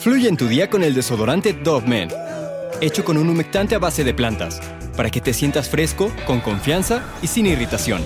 [0.00, 2.08] Fluye en tu día con el desodorante Dove Men,
[2.80, 4.58] hecho con un humectante a base de plantas,
[4.96, 8.00] para que te sientas fresco, con confianza y sin irritación.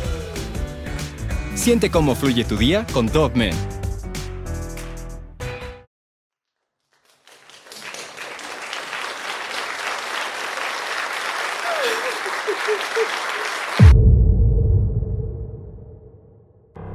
[1.55, 3.55] Siente cómo fluye tu día con Dove Men.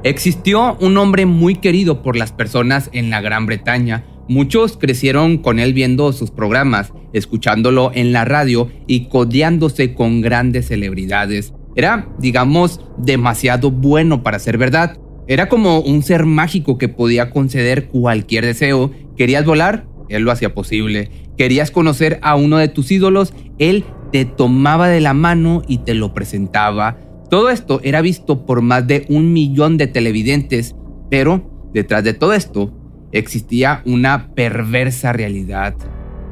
[0.03, 4.03] Existió un hombre muy querido por las personas en la Gran Bretaña.
[4.29, 10.67] Muchos crecieron con él viendo sus programas, escuchándolo en la radio y codeándose con grandes
[10.67, 11.55] celebridades.
[11.75, 14.99] Era, digamos, demasiado bueno para ser verdad.
[15.27, 18.91] Era como un ser mágico que podía conceder cualquier deseo.
[19.17, 19.87] ¿Querías volar?
[20.09, 21.09] Él lo hacía posible.
[21.35, 23.33] ¿Querías conocer a uno de tus ídolos?
[23.57, 26.99] Él te tomaba de la mano y te lo presentaba.
[27.31, 30.75] Todo esto era visto por más de un millón de televidentes,
[31.09, 32.78] pero detrás de todo esto
[33.11, 35.75] existía una perversa realidad.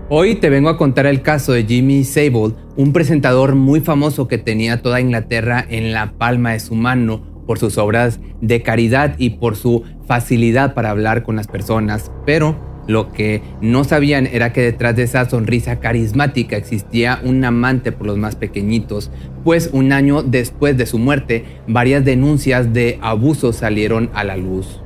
[0.10, 4.38] Hoy te vengo a contar el caso de Jimmy Sable, un presentador muy famoso que
[4.38, 9.32] tenía toda Inglaterra en la palma de su mano por sus obras de caridad y
[9.32, 14.62] por su facilidad para hablar con las personas, pero lo que no sabían era que
[14.62, 19.12] detrás de esa sonrisa carismática existía un amante por los más pequeñitos,
[19.44, 24.82] pues un año después de su muerte, varias denuncias de abuso salieron a la luz.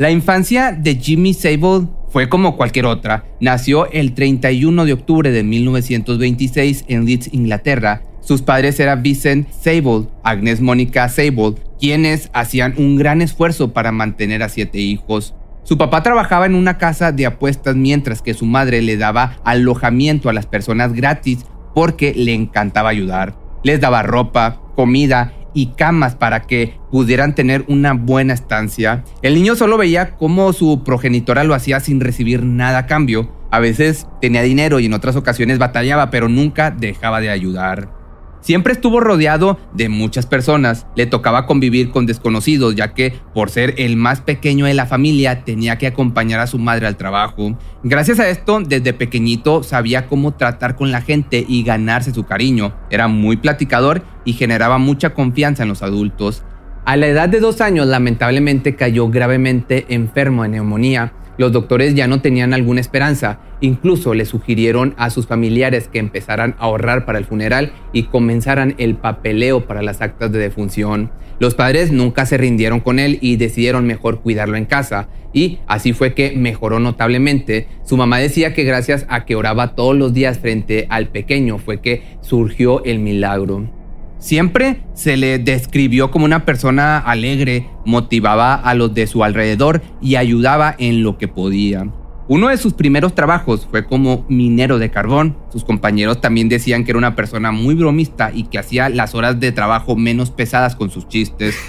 [0.00, 3.26] La infancia de Jimmy Sable fue como cualquier otra.
[3.38, 8.00] Nació el 31 de octubre de 1926 en Leeds, Inglaterra.
[8.22, 14.42] Sus padres eran Vincent Sable, Agnes Mónica Sable, quienes hacían un gran esfuerzo para mantener
[14.42, 15.34] a siete hijos.
[15.64, 20.30] Su papá trabajaba en una casa de apuestas mientras que su madre le daba alojamiento
[20.30, 23.36] a las personas gratis porque le encantaba ayudar.
[23.64, 29.04] Les daba ropa, comida y camas para que pudieran tener una buena estancia.
[29.22, 33.30] El niño solo veía cómo su progenitora lo hacía sin recibir nada a cambio.
[33.50, 37.99] A veces tenía dinero y en otras ocasiones batallaba, pero nunca dejaba de ayudar.
[38.40, 43.74] Siempre estuvo rodeado de muchas personas, le tocaba convivir con desconocidos ya que por ser
[43.76, 47.58] el más pequeño de la familia tenía que acompañar a su madre al trabajo.
[47.82, 52.72] Gracias a esto, desde pequeñito sabía cómo tratar con la gente y ganarse su cariño.
[52.90, 56.42] Era muy platicador y generaba mucha confianza en los adultos.
[56.86, 62.06] A la edad de dos años lamentablemente cayó gravemente enfermo de neumonía los doctores ya
[62.06, 67.18] no tenían alguna esperanza, incluso le sugirieron a sus familiares que empezaran a ahorrar para
[67.18, 71.10] el funeral y comenzaran el papeleo para las actas de defunción.
[71.38, 75.94] Los padres nunca se rindieron con él y decidieron mejor cuidarlo en casa, y así
[75.94, 77.68] fue que mejoró notablemente.
[77.86, 81.80] Su mamá decía que gracias a que oraba todos los días frente al pequeño fue
[81.80, 83.79] que surgió el milagro.
[84.20, 90.16] Siempre se le describió como una persona alegre, motivaba a los de su alrededor y
[90.16, 91.88] ayudaba en lo que podía.
[92.28, 95.38] Uno de sus primeros trabajos fue como minero de carbón.
[95.50, 99.40] Sus compañeros también decían que era una persona muy bromista y que hacía las horas
[99.40, 101.56] de trabajo menos pesadas con sus chistes.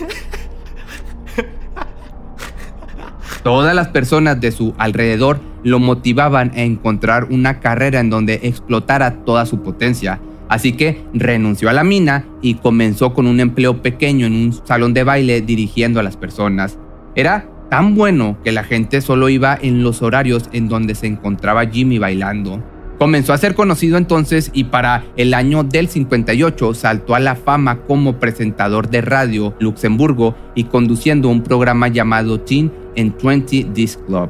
[3.43, 9.23] Todas las personas de su alrededor lo motivaban a encontrar una carrera en donde explotara
[9.23, 10.19] toda su potencia
[10.51, 14.93] Así que renunció a la mina y comenzó con un empleo pequeño en un salón
[14.93, 16.77] de baile dirigiendo a las personas.
[17.15, 21.67] Era tan bueno que la gente solo iba en los horarios en donde se encontraba
[21.67, 22.61] Jimmy bailando.
[22.99, 27.83] Comenzó a ser conocido entonces y para el año del 58 saltó a la fama
[27.83, 34.29] como presentador de radio Luxemburgo y conduciendo un programa llamado Teen en 20 Disc Club.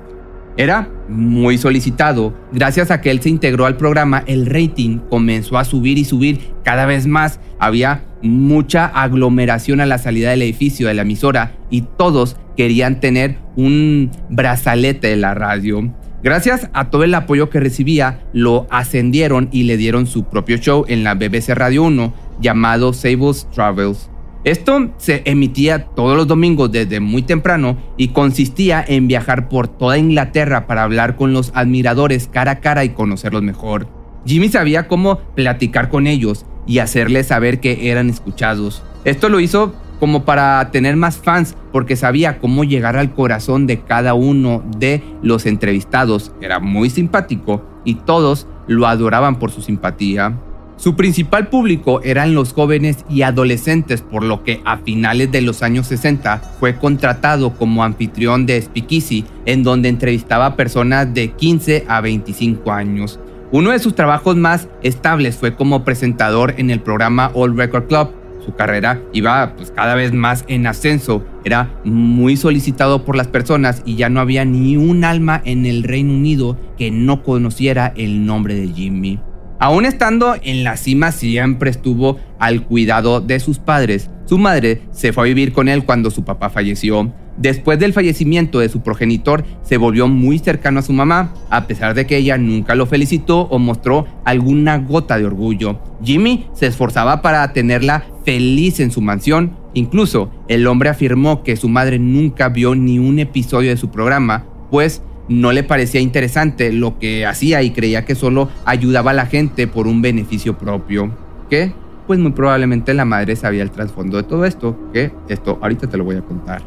[0.58, 2.34] Era muy solicitado.
[2.52, 6.40] Gracias a que él se integró al programa, el rating comenzó a subir y subir
[6.64, 7.40] cada vez más.
[7.60, 13.38] Había mucha aglomeración a la salida del edificio de la emisora y todos querían tener
[13.56, 15.92] un brazalete de la radio.
[16.24, 20.86] Gracias a todo el apoyo que recibía, lo ascendieron y le dieron su propio show
[20.88, 24.11] en la BBC Radio 1 llamado Sables Travels.
[24.44, 30.00] Esto se emitía todos los domingos desde muy temprano y consistía en viajar por toda
[30.00, 33.88] Inglaterra para hablar con los admiradores cara a cara y conocerlos mejor.
[34.26, 38.82] Jimmy sabía cómo platicar con ellos y hacerles saber que eran escuchados.
[39.06, 43.82] Esto lo hizo como para tener más fans porque sabía cómo llegar al corazón de
[43.82, 46.32] cada uno de los entrevistados.
[46.42, 50.36] Era muy simpático y todos lo adoraban por su simpatía.
[50.82, 55.62] Su principal público eran los jóvenes y adolescentes, por lo que a finales de los
[55.62, 61.86] años 60 fue contratado como anfitrión de Speakeasy, en donde entrevistaba a personas de 15
[61.88, 63.20] a 25 años.
[63.52, 68.10] Uno de sus trabajos más estables fue como presentador en el programa All Record Club.
[68.44, 73.84] Su carrera iba pues, cada vez más en ascenso, era muy solicitado por las personas
[73.86, 78.26] y ya no había ni un alma en el Reino Unido que no conociera el
[78.26, 79.20] nombre de Jimmy.
[79.62, 84.10] Aún estando en la cima, siempre estuvo al cuidado de sus padres.
[84.26, 87.14] Su madre se fue a vivir con él cuando su papá falleció.
[87.38, 91.94] Después del fallecimiento de su progenitor, se volvió muy cercano a su mamá, a pesar
[91.94, 95.80] de que ella nunca lo felicitó o mostró alguna gota de orgullo.
[96.04, 99.56] Jimmy se esforzaba para tenerla feliz en su mansión.
[99.76, 104.44] Incluso el hombre afirmó que su madre nunca vio ni un episodio de su programa,
[104.72, 109.26] pues no le parecía interesante lo que hacía y creía que solo ayudaba a la
[109.26, 111.12] gente por un beneficio propio.
[111.50, 111.74] ¿Qué?
[112.08, 115.98] Pues muy probablemente la madre sabía el trasfondo de todo esto, que esto ahorita te
[115.98, 116.62] lo voy a contar.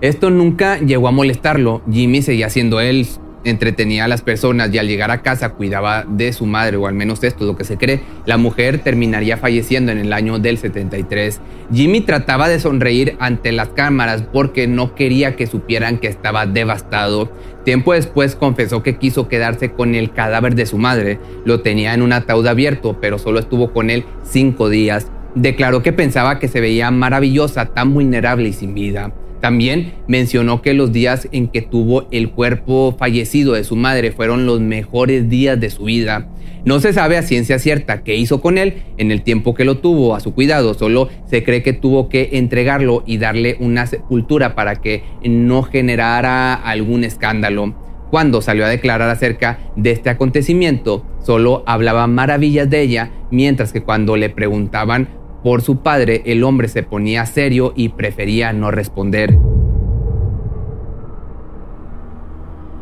[0.00, 3.06] Esto nunca llegó a molestarlo, Jimmy seguía siendo él,
[3.44, 6.94] entretenía a las personas y al llegar a casa cuidaba de su madre, o al
[6.94, 8.02] menos esto es lo que se cree.
[8.26, 11.40] La mujer terminaría falleciendo en el año del 73.
[11.72, 17.32] Jimmy trataba de sonreír ante las cámaras porque no quería que supieran que estaba devastado.
[17.64, 21.20] Tiempo después confesó que quiso quedarse con el cadáver de su madre.
[21.44, 25.10] Lo tenía en un ataúd abierto, pero solo estuvo con él cinco días.
[25.34, 29.12] Declaró que pensaba que se veía maravillosa, tan vulnerable y sin vida.
[29.40, 34.44] También mencionó que los días en que tuvo el cuerpo fallecido de su madre fueron
[34.46, 36.28] los mejores días de su vida.
[36.64, 39.78] No se sabe a ciencia cierta qué hizo con él en el tiempo que lo
[39.78, 44.54] tuvo a su cuidado, solo se cree que tuvo que entregarlo y darle una sepultura
[44.54, 47.74] para que no generara algún escándalo.
[48.10, 53.82] Cuando salió a declarar acerca de este acontecimiento, solo hablaba maravillas de ella, mientras que
[53.82, 55.08] cuando le preguntaban
[55.42, 59.38] por su padre, el hombre se ponía serio y prefería no responder.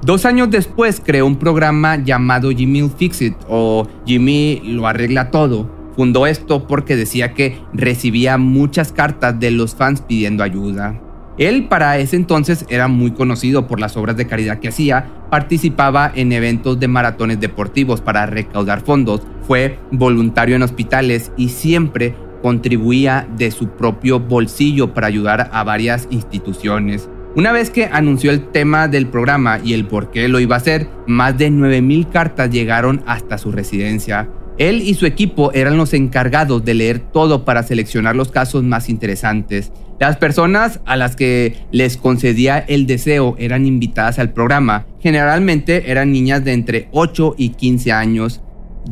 [0.03, 5.69] Dos años después creó un programa llamado Jimmy Fix It o Jimmy lo arregla todo.
[5.97, 11.01] Fundó esto porque decía que recibía muchas cartas de los fans pidiendo ayuda.
[11.37, 16.11] Él para ese entonces era muy conocido por las obras de caridad que hacía, participaba
[16.15, 23.29] en eventos de maratones deportivos para recaudar fondos, fue voluntario en hospitales y siempre contribuía
[23.37, 27.09] de su propio bolsillo para ayudar a varias instituciones.
[27.37, 30.59] Una vez que anunció el tema del programa y el por qué lo iba a
[30.59, 34.29] hacer, más de 9.000 cartas llegaron hasta su residencia.
[34.59, 38.89] Él y su equipo eran los encargados de leer todo para seleccionar los casos más
[38.89, 39.71] interesantes.
[40.01, 44.87] Las personas a las que les concedía el deseo eran invitadas al programa.
[45.01, 48.41] Generalmente eran niñas de entre 8 y 15 años.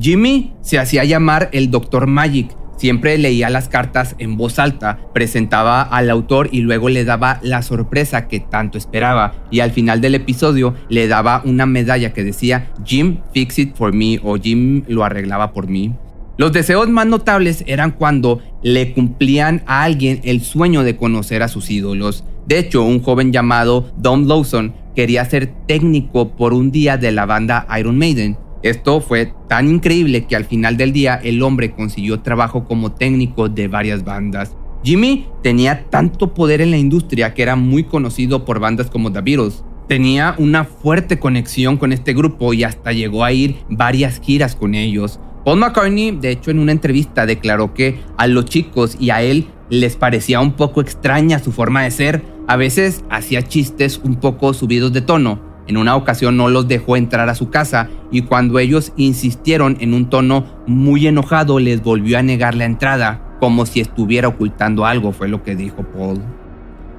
[0.01, 2.07] Jimmy se hacía llamar el Dr.
[2.07, 7.41] Magic Siempre leía las cartas en voz alta, presentaba al autor y luego le daba
[7.43, 9.35] la sorpresa que tanto esperaba.
[9.51, 13.95] Y al final del episodio le daba una medalla que decía Jim fix it for
[13.95, 15.95] me o Jim lo arreglaba por mí.
[16.37, 21.49] Los deseos más notables eran cuando le cumplían a alguien el sueño de conocer a
[21.49, 22.25] sus ídolos.
[22.47, 27.25] De hecho, un joven llamado Don Lawson quería ser técnico por un día de la
[27.25, 32.21] banda Iron Maiden esto fue tan increíble que al final del día el hombre consiguió
[32.21, 34.57] trabajo como técnico de varias bandas.
[34.83, 39.21] Jimmy tenía tanto poder en la industria que era muy conocido por bandas como The
[39.21, 39.65] Beatles.
[39.89, 44.75] Tenía una fuerte conexión con este grupo y hasta llegó a ir varias giras con
[44.75, 45.21] ellos.
[45.45, 49.47] Paul McCartney, de hecho, en una entrevista declaró que a los chicos y a él
[49.71, 52.23] les parecía un poco extraña su forma de ser.
[52.49, 56.97] A veces hacía chistes un poco subidos de tono, en una ocasión no los dejó
[56.97, 62.19] entrar a su casa y cuando ellos insistieron en un tono muy enojado les volvió
[62.19, 66.21] a negar la entrada, como si estuviera ocultando algo, fue lo que dijo Paul.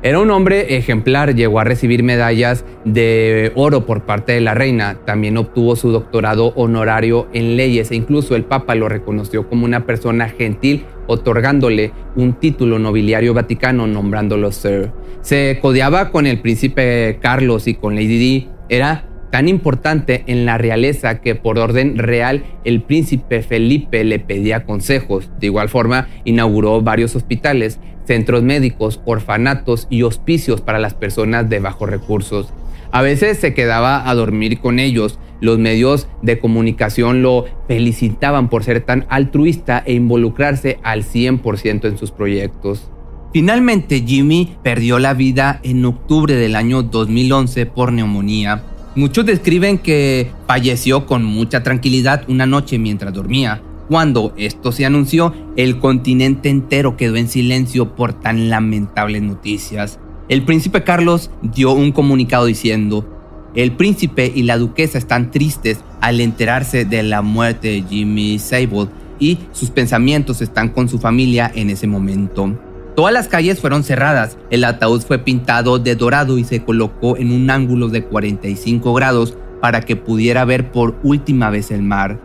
[0.04, 5.00] Era un hombre ejemplar, llegó a recibir medallas de oro por parte de la reina,
[5.06, 9.88] también obtuvo su doctorado honorario en leyes e incluso el Papa lo reconoció como una
[9.88, 14.92] persona gentil, otorgándole un título nobiliario vaticano nombrándolo Sir.
[15.22, 20.58] Se codeaba con el príncipe Carlos y con Lady Di, era tan importante en la
[20.58, 25.30] realeza que por orden real el príncipe Felipe le pedía consejos.
[25.40, 31.60] De igual forma, inauguró varios hospitales, centros médicos, orfanatos y hospicios para las personas de
[31.60, 32.54] bajos recursos.
[32.92, 35.20] A veces se quedaba a dormir con ellos.
[35.42, 41.98] Los medios de comunicación lo felicitaban por ser tan altruista e involucrarse al 100% en
[41.98, 42.90] sus proyectos.
[43.34, 48.64] Finalmente, Jimmy perdió la vida en octubre del año 2011 por neumonía.
[48.96, 53.62] Muchos describen que falleció con mucha tranquilidad una noche mientras dormía.
[53.90, 60.00] Cuando esto se anunció, el continente entero quedó en silencio por tan lamentables noticias.
[60.30, 63.08] El príncipe Carlos dio un comunicado diciendo,
[63.56, 68.88] El príncipe y la duquesa están tristes al enterarse de la muerte de Jimmy Sable
[69.20, 72.67] y sus pensamientos están con su familia en ese momento.
[72.98, 77.32] Todas las calles fueron cerradas, el ataúd fue pintado de dorado y se colocó en
[77.32, 82.20] un ángulo de 45 grados para que pudiera ver por última vez el mar.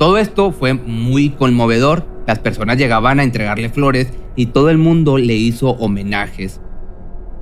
[0.00, 5.16] Todo esto fue muy conmovedor, las personas llegaban a entregarle flores y todo el mundo
[5.16, 6.60] le hizo homenajes.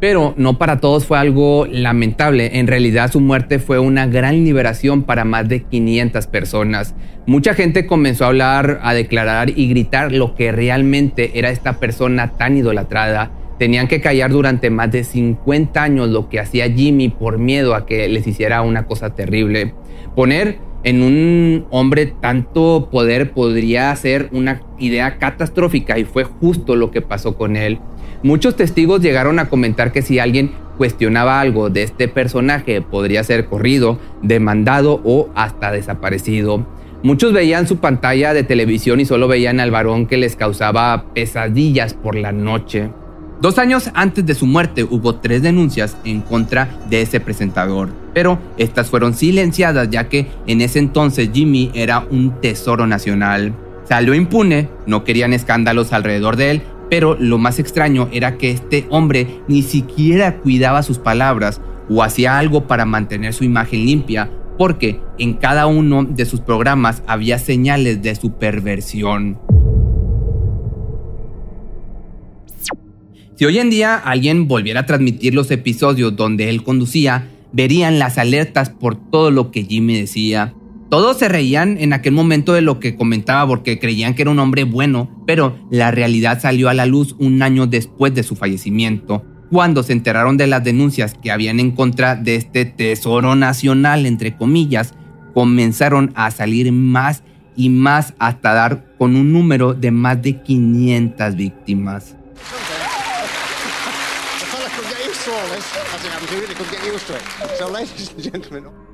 [0.00, 2.58] Pero no para todos fue algo lamentable.
[2.58, 6.94] En realidad su muerte fue una gran liberación para más de 500 personas.
[7.26, 12.32] Mucha gente comenzó a hablar, a declarar y gritar lo que realmente era esta persona
[12.32, 13.30] tan idolatrada.
[13.58, 17.86] Tenían que callar durante más de 50 años lo que hacía Jimmy por miedo a
[17.86, 19.74] que les hiciera una cosa terrible.
[20.16, 26.90] Poner en un hombre tanto poder podría ser una idea catastrófica y fue justo lo
[26.90, 27.78] que pasó con él.
[28.24, 33.44] Muchos testigos llegaron a comentar que si alguien cuestionaba algo de este personaje podría ser
[33.50, 36.66] corrido, demandado o hasta desaparecido.
[37.02, 41.92] Muchos veían su pantalla de televisión y solo veían al varón que les causaba pesadillas
[41.92, 42.88] por la noche.
[43.42, 48.38] Dos años antes de su muerte hubo tres denuncias en contra de ese presentador, pero
[48.56, 53.52] estas fueron silenciadas ya que en ese entonces Jimmy era un tesoro nacional.
[53.86, 58.86] Salió impune, no querían escándalos alrededor de él pero lo más extraño era que este
[58.90, 65.00] hombre ni siquiera cuidaba sus palabras o hacía algo para mantener su imagen limpia, porque
[65.18, 69.38] en cada uno de sus programas había señales de su perversión.
[73.36, 78.16] Si hoy en día alguien volviera a transmitir los episodios donde él conducía, verían las
[78.16, 80.54] alertas por todo lo que Jimmy decía.
[80.90, 84.38] Todos se reían en aquel momento de lo que comentaba porque creían que era un
[84.38, 89.24] hombre bueno, pero la realidad salió a la luz un año después de su fallecimiento,
[89.50, 94.36] cuando se enteraron de las denuncias que habían en contra de este tesoro nacional, entre
[94.36, 94.94] comillas,
[95.32, 97.22] comenzaron a salir más
[97.56, 102.16] y más hasta dar con un número de más de 500 víctimas.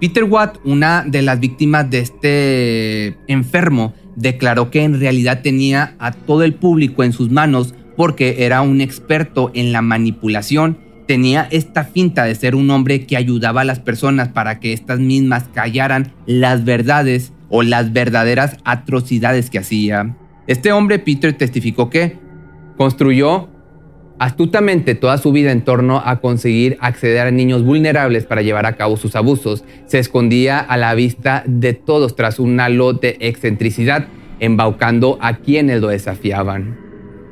[0.01, 6.13] Peter Watt, una de las víctimas de este enfermo, declaró que en realidad tenía a
[6.13, 10.79] todo el público en sus manos porque era un experto en la manipulación.
[11.07, 15.01] Tenía esta finta de ser un hombre que ayudaba a las personas para que éstas
[15.01, 20.17] mismas callaran las verdades o las verdaderas atrocidades que hacía.
[20.47, 22.19] Este hombre, Peter, testificó que
[22.77, 23.49] construyó
[24.21, 28.77] astutamente toda su vida en torno a conseguir acceder a niños vulnerables para llevar a
[28.77, 29.65] cabo sus abusos.
[29.87, 34.09] Se escondía a la vista de todos tras un halo de excentricidad,
[34.39, 36.79] embaucando a quienes lo desafiaban.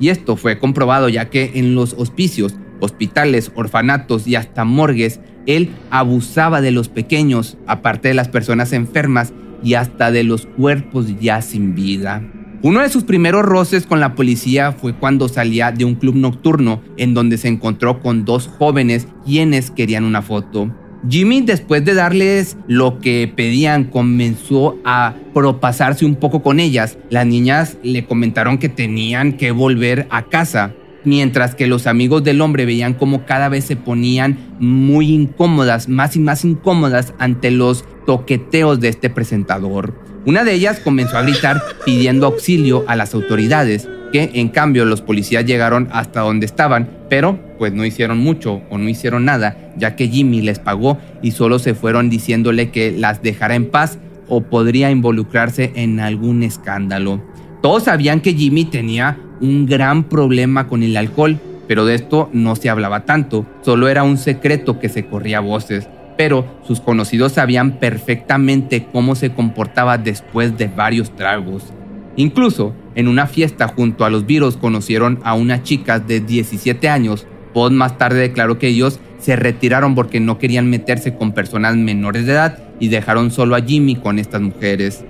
[0.01, 5.69] Y esto fue comprobado ya que en los hospicios, hospitales, orfanatos y hasta morgues, él
[5.91, 11.43] abusaba de los pequeños, aparte de las personas enfermas y hasta de los cuerpos ya
[11.43, 12.23] sin vida.
[12.61, 16.83] Uno de sus primeros roces con la policía fue cuando salía de un club nocturno
[16.97, 20.69] en donde se encontró con dos jóvenes quienes querían una foto.
[21.09, 26.99] Jimmy, después de darles lo que pedían, comenzó a propasarse un poco con ellas.
[27.11, 30.75] Las niñas le comentaron que tenían que volver a casa,
[31.05, 36.17] mientras que los amigos del hombre veían como cada vez se ponían muy incómodas, más
[36.17, 39.93] y más incómodas ante los toqueteos de este presentador.
[40.25, 45.03] Una de ellas comenzó a gritar pidiendo auxilio a las autoridades, que en cambio los
[45.03, 49.95] policías llegaron hasta donde estaban, pero pues no hicieron mucho o no hicieron nada, ya
[49.95, 54.41] que Jimmy les pagó y solo se fueron diciéndole que las dejara en paz o
[54.41, 57.23] podría involucrarse en algún escándalo.
[57.61, 62.57] Todos sabían que Jimmy tenía un gran problema con el alcohol, pero de esto no
[62.57, 65.87] se hablaba tanto, solo era un secreto que se corría voces
[66.19, 71.73] pero sus conocidos sabían perfectamente cómo se comportaba después de varios tragos.
[72.17, 77.29] Incluso en una fiesta junto a los virus conocieron a una chica de 17 años.
[77.55, 82.27] Pod más tarde declaró que ellos se retiraron porque no querían meterse con personas menores
[82.27, 85.05] de edad y dejaron solo a Jimmy con estas mujeres.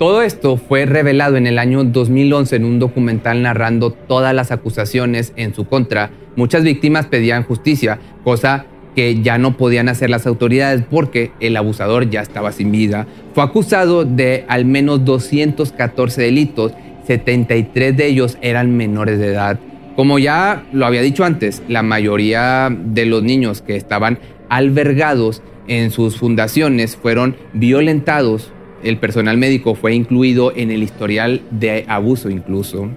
[0.00, 5.32] Todo esto fue revelado en el año 2011 en un documental narrando todas las acusaciones
[5.36, 6.10] en su contra.
[6.34, 12.10] Muchas víctimas pedían justicia, cosa que ya no podían hacer las autoridades porque el abusador
[12.10, 13.06] ya estaba sin vida.
[13.34, 16.72] Fue acusado de al menos 214 delitos,
[17.06, 19.58] 73 de ellos eran menores de edad.
[19.96, 24.18] Como ya lo había dicho antes, la mayoría de los niños que estaban
[24.48, 28.52] albergados en sus fundaciones fueron violentados.
[28.82, 32.88] El personal médico fue incluido en el historial de abuso incluso.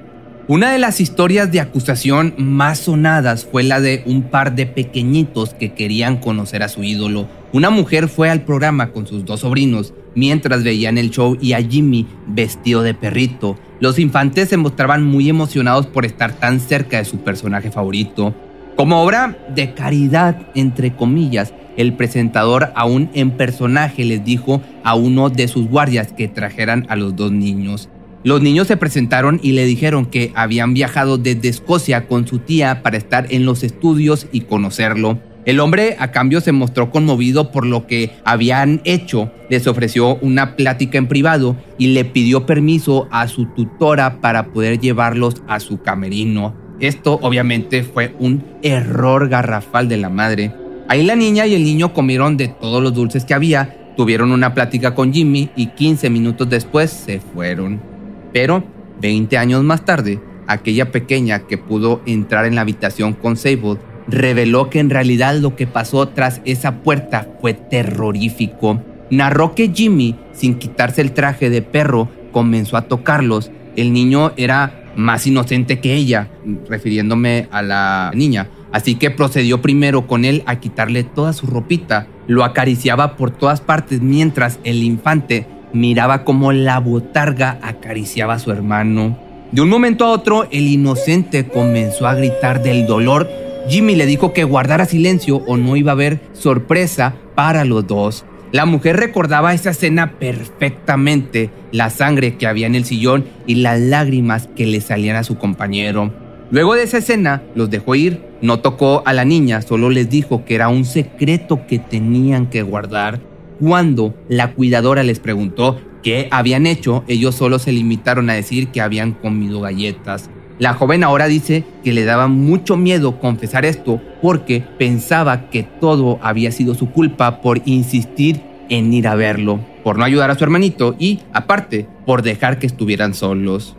[0.50, 5.54] Una de las historias de acusación más sonadas fue la de un par de pequeñitos
[5.54, 7.30] que querían conocer a su ídolo.
[7.54, 11.62] Una mujer fue al programa con sus dos sobrinos mientras veían el show y a
[11.64, 13.58] Jimmy vestido de perrito.
[13.80, 18.36] Los infantes se mostraban muy emocionados por estar tan cerca de su personaje favorito.
[18.76, 25.30] Como obra de caridad, entre comillas, el presentador aún en personaje les dijo a uno
[25.30, 27.88] de sus guardias que trajeran a los dos niños.
[28.24, 32.82] Los niños se presentaron y le dijeron que habían viajado desde Escocia con su tía
[32.82, 35.20] para estar en los estudios y conocerlo.
[35.46, 40.56] El hombre a cambio se mostró conmovido por lo que habían hecho, les ofreció una
[40.56, 45.82] plática en privado y le pidió permiso a su tutora para poder llevarlos a su
[45.82, 46.56] camerino.
[46.80, 50.54] Esto obviamente fue un error garrafal de la madre.
[50.88, 54.54] Ahí la niña y el niño comieron de todos los dulces que había, tuvieron una
[54.54, 57.93] plática con Jimmy y 15 minutos después se fueron.
[58.34, 58.64] Pero
[59.02, 64.70] 20 años más tarde, aquella pequeña que pudo entrar en la habitación con Sable reveló
[64.70, 68.82] que en realidad lo que pasó tras esa puerta fue terrorífico.
[69.10, 73.52] Narró que Jimmy, sin quitarse el traje de perro, comenzó a tocarlos.
[73.76, 76.30] El niño era más inocente que ella,
[76.68, 78.50] refiriéndome a la niña.
[78.72, 82.08] Así que procedió primero con él a quitarle toda su ropita.
[82.28, 88.52] Lo acariciaba por todas partes mientras el infante miraba como la botarga acariciaba a su
[88.52, 89.18] hermano.
[89.52, 93.30] De un momento a otro, el inocente comenzó a gritar del dolor.
[93.68, 98.26] Jimmy le dijo que guardara silencio o no iba a haber sorpresa para los dos.
[98.52, 103.80] La mujer recordaba esa escena perfectamente, la sangre que había en el sillón y las
[103.80, 106.14] lágrimas que le salían a su compañero.
[106.52, 110.46] Luego de esa escena, los dejó ir, no tocó a la niña, solo les dijo
[110.46, 113.22] que era un secreto que tenían que guardar.
[113.60, 118.82] Cuando la cuidadora les preguntó qué habían hecho, ellos solo se limitaron a decir que
[118.82, 120.30] habían comido galletas.
[120.60, 126.20] La joven ahora dice que le daba mucho miedo confesar esto porque pensaba que todo
[126.22, 130.44] había sido su culpa por insistir en ir a verlo, por no ayudar a su
[130.44, 133.76] hermanito y, aparte, por dejar que estuvieran solos.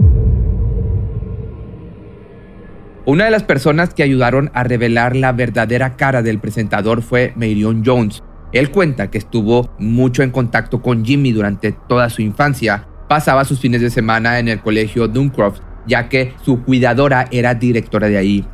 [3.06, 7.82] Una de las personas que ayudaron a revelar la verdadera cara del presentador fue Marion
[7.84, 8.22] Jones.
[8.54, 12.86] Él cuenta que estuvo mucho en contacto con Jimmy durante toda su infancia.
[13.08, 18.06] Pasaba sus fines de semana en el colegio Duncroft, ya que su cuidadora era directora
[18.08, 18.46] de ahí.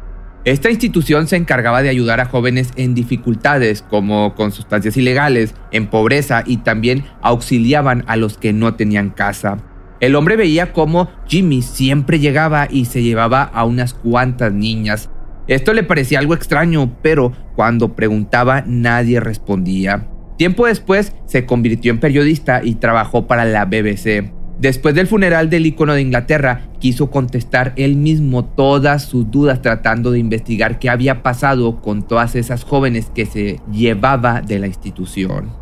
[0.46, 5.86] Esta institución se encargaba de ayudar a jóvenes en dificultades, como con sustancias ilegales, en
[5.86, 9.58] pobreza y también auxiliaban a los que no tenían casa.
[10.00, 15.10] El hombre veía cómo Jimmy siempre llegaba y se llevaba a unas cuantas niñas.
[15.50, 20.06] Esto le parecía algo extraño, pero cuando preguntaba nadie respondía.
[20.38, 24.32] Tiempo después se convirtió en periodista y trabajó para la BBC.
[24.60, 30.12] Después del funeral del icono de Inglaterra, quiso contestar él mismo todas sus dudas tratando
[30.12, 35.59] de investigar qué había pasado con todas esas jóvenes que se llevaba de la institución.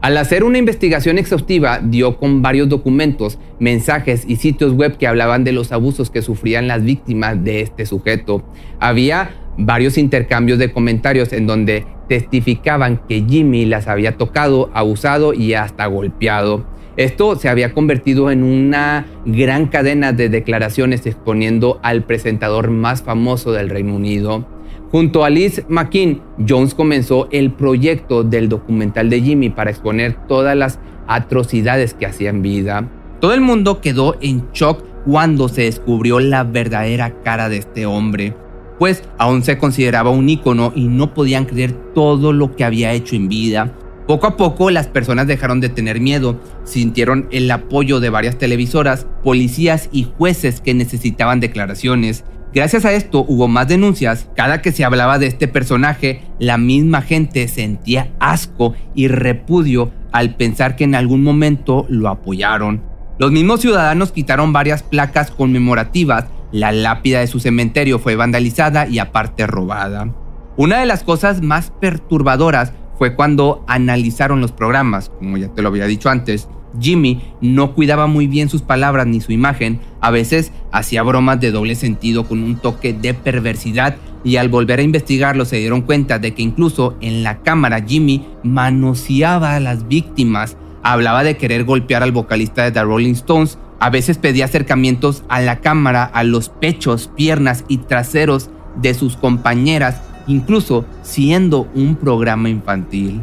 [0.00, 5.42] Al hacer una investigación exhaustiva, dio con varios documentos, mensajes y sitios web que hablaban
[5.42, 8.44] de los abusos que sufrían las víctimas de este sujeto.
[8.78, 15.54] Había varios intercambios de comentarios en donde testificaban que Jimmy las había tocado, abusado y
[15.54, 16.64] hasta golpeado.
[16.96, 23.50] Esto se había convertido en una gran cadena de declaraciones exponiendo al presentador más famoso
[23.50, 24.46] del Reino Unido.
[24.90, 30.56] Junto a Liz McKean, Jones comenzó el proyecto del documental de Jimmy para exponer todas
[30.56, 32.88] las atrocidades que hacía en vida.
[33.20, 38.34] Todo el mundo quedó en shock cuando se descubrió la verdadera cara de este hombre,
[38.78, 43.14] pues aún se consideraba un ícono y no podían creer todo lo que había hecho
[43.14, 43.74] en vida.
[44.06, 49.06] Poco a poco las personas dejaron de tener miedo, sintieron el apoyo de varias televisoras,
[49.22, 52.24] policías y jueces que necesitaban declaraciones
[52.54, 54.28] Gracias a esto hubo más denuncias.
[54.34, 60.34] Cada que se hablaba de este personaje, la misma gente sentía asco y repudio al
[60.36, 62.82] pensar que en algún momento lo apoyaron.
[63.18, 68.98] Los mismos ciudadanos quitaron varias placas conmemorativas, la lápida de su cementerio fue vandalizada y
[68.98, 70.14] aparte robada.
[70.56, 75.68] Una de las cosas más perturbadoras fue cuando analizaron los programas, como ya te lo
[75.68, 76.48] había dicho antes,
[76.80, 81.50] Jimmy no cuidaba muy bien sus palabras ni su imagen, a veces hacía bromas de
[81.50, 86.18] doble sentido con un toque de perversidad y al volver a investigarlo se dieron cuenta
[86.18, 92.02] de que incluso en la cámara Jimmy manoseaba a las víctimas, hablaba de querer golpear
[92.02, 96.48] al vocalista de The Rolling Stones, a veces pedía acercamientos a la cámara, a los
[96.48, 103.22] pechos, piernas y traseros de sus compañeras, incluso siendo un programa infantil.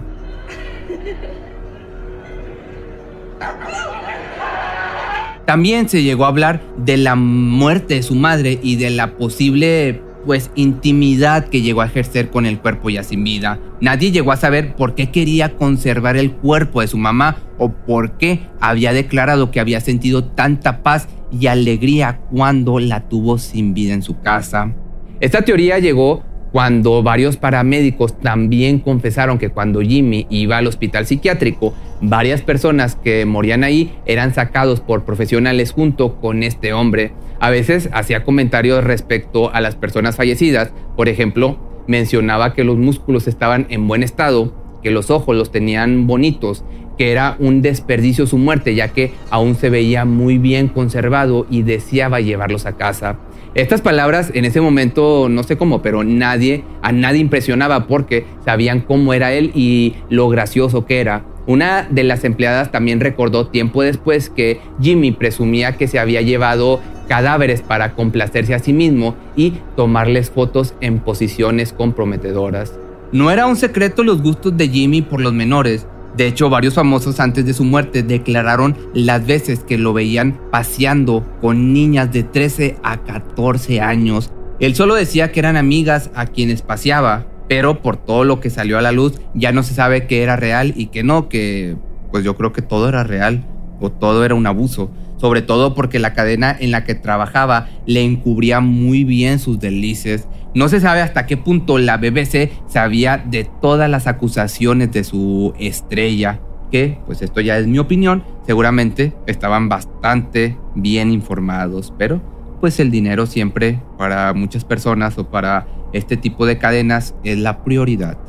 [5.45, 10.01] También se llegó a hablar de la muerte de su madre y de la posible
[10.25, 13.59] pues intimidad que llegó a ejercer con el cuerpo ya sin vida.
[13.79, 18.17] Nadie llegó a saber por qué quería conservar el cuerpo de su mamá o por
[18.17, 23.93] qué había declarado que había sentido tanta paz y alegría cuando la tuvo sin vida
[23.93, 24.73] en su casa.
[25.19, 26.23] Esta teoría llegó
[26.55, 33.25] cuando varios paramédicos también confesaron que cuando Jimmy iba al hospital psiquiátrico, varias personas que
[33.25, 37.11] morían ahí eran sacados por profesionales junto con este hombre.
[37.41, 43.27] A veces hacía comentarios respecto a las personas fallecidas, por ejemplo, mencionaba que los músculos
[43.27, 46.63] estaban en buen estado, que los ojos los tenían bonitos,
[46.95, 51.63] que era un desperdicio su muerte ya que aún se veía muy bien conservado y
[51.63, 53.17] deseaba llevarlos a casa.
[53.55, 58.81] Estas palabras en ese momento, no sé cómo, pero nadie, a nadie impresionaba porque sabían
[58.81, 61.25] cómo era él y lo gracioso que era.
[61.47, 66.79] Una de las empleadas también recordó tiempo después que Jimmy presumía que se había llevado
[67.07, 72.77] cadáveres para complacerse a sí mismo y tomarles fotos en posiciones comprometedoras.
[73.11, 75.87] No era un secreto los gustos de Jimmy por los menores,
[76.17, 81.25] de hecho, varios famosos antes de su muerte declararon las veces que lo veían paseando
[81.41, 84.31] con niñas de 13 a 14 años.
[84.61, 88.77] Él solo decía que eran amigas a quienes paseaba, pero por todo lo que salió
[88.77, 91.75] a la luz ya no se sabe que era real y que no, que
[92.11, 93.45] pues yo creo que todo era real
[93.81, 94.91] o todo era un abuso,
[95.25, 100.27] sobre todo porque la cadena en la que trabajaba le encubría muy bien sus delices
[100.53, 105.55] no se sabe hasta qué punto la BBC sabía de todas las acusaciones de su
[105.57, 112.21] estrella, que, pues esto ya es mi opinión, seguramente estaban bastante bien informados, pero
[112.61, 117.63] pues el dinero siempre para muchas personas o para este tipo de cadenas es la
[117.63, 118.19] prioridad.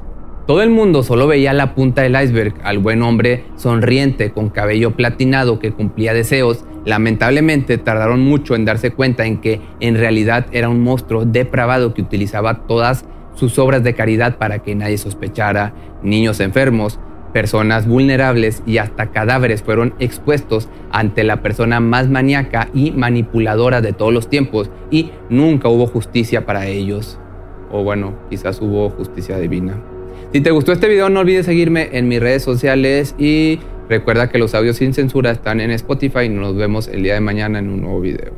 [0.46, 4.96] Todo el mundo solo veía la punta del iceberg al buen hombre sonriente con cabello
[4.96, 6.64] platinado que cumplía deseos.
[6.86, 12.00] Lamentablemente tardaron mucho en darse cuenta en que en realidad era un monstruo depravado que
[12.00, 15.74] utilizaba todas sus obras de caridad para que nadie sospechara.
[16.04, 17.00] Niños enfermos,
[17.32, 23.92] personas vulnerables y hasta cadáveres fueron expuestos ante la persona más maníaca y manipuladora de
[23.92, 27.18] todos los tiempos y nunca hubo justicia para ellos.
[27.72, 29.74] O bueno, quizás hubo justicia divina.
[30.32, 34.38] Si te gustó este video no olvides seguirme en mis redes sociales y recuerda que
[34.38, 37.68] los audios sin censura están en Spotify y nos vemos el día de mañana en
[37.68, 38.32] un nuevo video.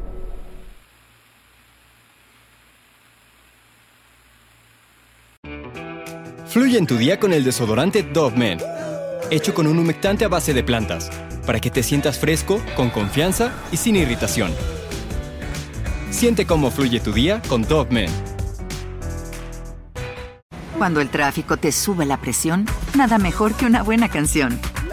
[6.47, 8.59] Fluye en tu día con el desodorante Dove Men,
[9.31, 11.11] hecho con un humectante a base de plantas,
[11.47, 14.51] para que te sientas fresco, con confianza y sin irritación.
[16.11, 18.11] Siente cómo fluye tu día con Dove Men.
[20.79, 22.65] Cuando el tráfico te sube la presión,
[22.97, 24.59] nada mejor que una buena canción.